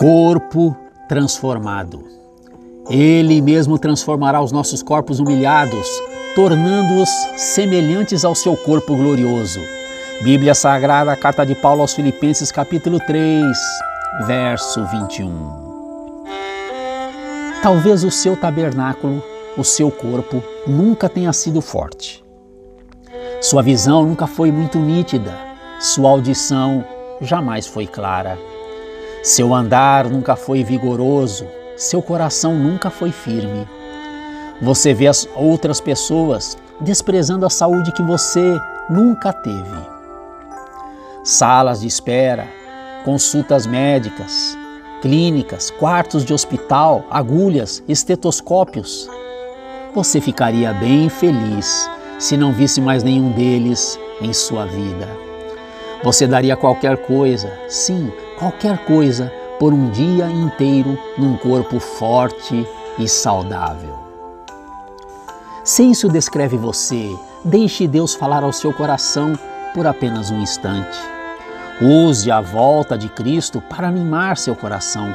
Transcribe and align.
Corpo 0.00 0.74
transformado. 1.06 2.02
Ele 2.88 3.42
mesmo 3.42 3.78
transformará 3.78 4.40
os 4.40 4.50
nossos 4.50 4.82
corpos 4.82 5.20
humilhados, 5.20 5.86
tornando-os 6.34 7.10
semelhantes 7.36 8.24
ao 8.24 8.34
seu 8.34 8.56
corpo 8.56 8.96
glorioso. 8.96 9.60
Bíblia 10.22 10.54
Sagrada, 10.54 11.14
Carta 11.16 11.44
de 11.44 11.54
Paulo 11.54 11.82
aos 11.82 11.92
Filipenses, 11.92 12.50
capítulo 12.50 12.98
3, 12.98 13.44
verso 14.26 14.86
21. 14.86 16.24
Talvez 17.62 18.02
o 18.02 18.10
seu 18.10 18.34
tabernáculo, 18.34 19.22
o 19.54 19.62
seu 19.62 19.90
corpo, 19.90 20.42
nunca 20.66 21.10
tenha 21.10 21.34
sido 21.34 21.60
forte. 21.60 22.24
Sua 23.42 23.62
visão 23.62 24.06
nunca 24.06 24.26
foi 24.26 24.50
muito 24.50 24.78
nítida, 24.78 25.36
sua 25.78 26.08
audição 26.08 26.82
jamais 27.20 27.66
foi 27.66 27.86
clara. 27.86 28.38
Seu 29.22 29.54
andar 29.54 30.08
nunca 30.08 30.34
foi 30.34 30.64
vigoroso, 30.64 31.46
seu 31.76 32.00
coração 32.00 32.54
nunca 32.54 32.88
foi 32.88 33.12
firme. 33.12 33.68
Você 34.62 34.94
vê 34.94 35.08
as 35.08 35.28
outras 35.36 35.78
pessoas 35.78 36.56
desprezando 36.80 37.44
a 37.44 37.50
saúde 37.50 37.92
que 37.92 38.02
você 38.02 38.58
nunca 38.88 39.30
teve. 39.30 39.90
Salas 41.22 41.82
de 41.82 41.86
espera, 41.86 42.46
consultas 43.04 43.66
médicas, 43.66 44.56
clínicas, 45.02 45.70
quartos 45.70 46.24
de 46.24 46.32
hospital, 46.32 47.04
agulhas, 47.10 47.82
estetoscópios. 47.86 49.06
Você 49.94 50.18
ficaria 50.18 50.72
bem 50.72 51.10
feliz 51.10 51.90
se 52.18 52.38
não 52.38 52.54
visse 52.54 52.80
mais 52.80 53.02
nenhum 53.02 53.32
deles 53.32 53.98
em 54.22 54.32
sua 54.32 54.64
vida. 54.64 55.08
Você 56.02 56.26
daria 56.26 56.56
qualquer 56.56 56.96
coisa, 56.96 57.52
sim, 57.68 58.10
qualquer 58.40 58.78
coisa, 58.86 59.30
por 59.58 59.74
um 59.74 59.90
dia 59.90 60.30
inteiro 60.30 60.98
num 61.18 61.36
corpo 61.36 61.78
forte 61.78 62.66
e 62.98 63.06
saudável. 63.06 63.98
Se 65.62 65.82
isso 65.82 66.08
descreve 66.08 66.56
você, 66.56 67.14
deixe 67.44 67.86
Deus 67.86 68.14
falar 68.14 68.42
ao 68.42 68.52
seu 68.52 68.72
coração 68.72 69.38
por 69.74 69.86
apenas 69.86 70.30
um 70.30 70.40
instante. 70.40 70.98
Use 71.82 72.30
a 72.30 72.40
volta 72.40 72.96
de 72.96 73.10
Cristo 73.10 73.60
para 73.60 73.88
animar 73.88 74.38
seu 74.38 74.56
coração. 74.56 75.14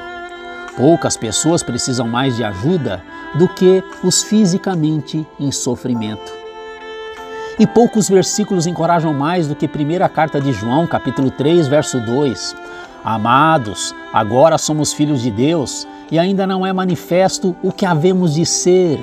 Poucas 0.78 1.18
pessoas 1.18 1.64
precisam 1.64 2.08
mais 2.08 2.36
de 2.36 2.44
ajuda 2.44 3.04
do 3.34 3.48
que 3.48 3.84
os 4.04 4.22
fisicamente 4.22 5.28
em 5.40 5.52
sofrimento. 5.52 6.32
E 7.58 7.66
poucos 7.66 8.08
versículos 8.08 8.68
encorajam 8.68 9.14
mais 9.14 9.48
do 9.48 9.56
que 9.56 9.68
primeira 9.68 10.08
carta 10.10 10.40
de 10.40 10.52
João, 10.52 10.86
capítulo 10.86 11.32
3, 11.32 11.68
verso 11.68 12.00
2. 12.02 12.65
Amados, 13.06 13.94
agora 14.12 14.58
somos 14.58 14.92
filhos 14.92 15.22
de 15.22 15.30
Deus 15.30 15.88
e 16.12 16.18
ainda 16.18 16.48
não 16.48 16.66
é 16.66 16.74
manifesto 16.74 17.56
o 17.62 17.72
que 17.72 17.86
havemos 17.86 18.34
de 18.34 18.48
ser. 18.48 19.00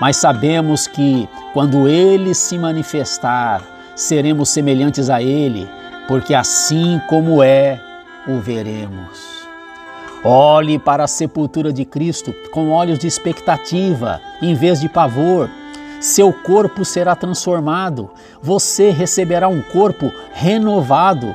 Mas 0.00 0.16
sabemos 0.16 0.86
que, 0.86 1.28
quando 1.52 1.88
Ele 1.88 2.32
se 2.36 2.56
manifestar, 2.56 3.62
seremos 3.96 4.48
semelhantes 4.50 5.10
a 5.10 5.20
Ele, 5.20 5.68
porque 6.06 6.34
assim 6.34 7.00
como 7.08 7.42
é, 7.42 7.80
o 8.28 8.38
veremos. 8.38 9.44
Olhe 10.22 10.78
para 10.78 11.02
a 11.02 11.08
sepultura 11.08 11.72
de 11.72 11.84
Cristo 11.84 12.32
com 12.52 12.70
olhos 12.70 13.00
de 13.00 13.08
expectativa, 13.08 14.20
em 14.40 14.54
vez 14.54 14.80
de 14.80 14.88
pavor 14.88 15.50
seu 16.00 16.32
corpo 16.32 16.84
será 16.84 17.16
transformado, 17.16 18.10
você 18.42 18.90
receberá 18.90 19.48
um 19.48 19.62
corpo 19.62 20.12
renovado. 20.32 21.34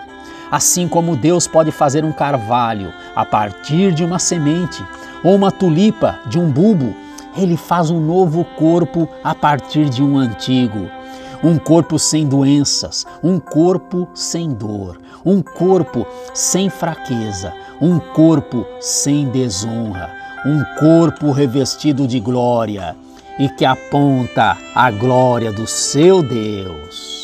Assim 0.52 0.86
como 0.86 1.16
Deus 1.16 1.48
pode 1.48 1.72
fazer 1.72 2.04
um 2.04 2.12
carvalho 2.12 2.94
a 3.16 3.26
partir 3.26 3.94
de 3.94 4.04
uma 4.04 4.20
semente, 4.20 4.86
ou 5.24 5.34
uma 5.36 5.50
tulipa 5.50 6.20
de 6.28 6.38
um 6.38 6.52
bulbo, 6.52 6.94
Ele 7.38 7.56
faz 7.56 7.90
um 7.90 8.02
novo 8.02 8.44
corpo 8.44 9.08
a 9.24 9.34
partir 9.34 9.90
de 9.90 10.04
um 10.04 10.18
antigo. 10.18 10.90
Um 11.42 11.58
corpo 11.58 11.98
sem 11.98 12.28
doenças, 12.28 13.06
um 13.24 13.40
corpo 13.40 14.08
sem 14.14 14.54
dor, 14.54 15.00
um 15.26 15.42
corpo 15.42 16.06
sem 16.34 16.70
fraqueza, 16.70 17.54
um 17.82 17.98
corpo 17.98 18.66
sem 18.80 19.30
desonra, 19.30 20.12
um 20.46 20.64
corpo 20.78 21.32
revestido 21.32 22.06
de 22.06 22.20
glória 22.20 22.96
e 23.40 23.48
que 23.50 23.66
aponta 23.66 24.58
a 24.76 24.92
glória 24.92 25.52
do 25.52 25.66
seu 25.66 26.22
Deus. 26.22 27.21